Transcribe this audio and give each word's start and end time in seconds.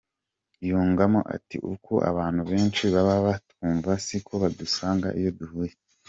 Yungamo 0.67 1.19
ati 1.35 1.57
“Uko 1.73 1.93
abantu 2.09 2.41
benshi 2.51 2.83
baba 2.93 3.15
batwumva 3.27 3.91
siko 4.05 4.33
badusanga 4.43 5.07
iyo 5.19 5.29
duhuye. 5.39 5.75